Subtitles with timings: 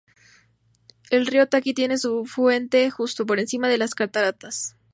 [1.11, 4.75] El río Taki tiene su fuente justo por encima de las cataratas.